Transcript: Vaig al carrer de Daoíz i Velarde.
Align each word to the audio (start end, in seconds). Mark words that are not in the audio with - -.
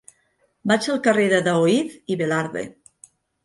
Vaig 0.71 0.87
al 0.93 1.03
carrer 1.09 1.27
de 1.35 1.43
Daoíz 1.49 1.95
i 2.17 2.21
Velarde. 2.25 2.69